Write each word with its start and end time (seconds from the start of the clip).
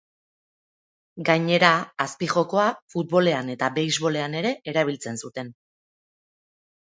Gainera, 1.27 1.67
azpijokoa 2.05 2.63
futbolean 2.93 3.53
eta 3.55 3.69
beisbolean 3.77 4.37
ere 4.41 4.53
erabiltzen 4.73 5.21
zuten. 5.27 5.53